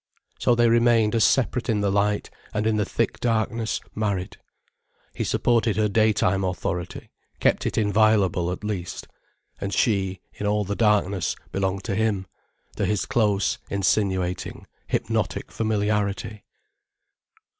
[0.39, 4.37] So they remained as separate in the light, and in the thick darkness, married.
[5.13, 9.07] He supported her daytime authority, kept it inviolable at last.
[9.59, 12.25] And she, in all the darkness, belonged to him,
[12.77, 16.45] to his close, insinuating, hypnotic familiarity.